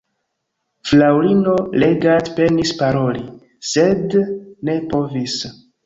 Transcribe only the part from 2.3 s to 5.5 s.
penis paroli, sed ne povis.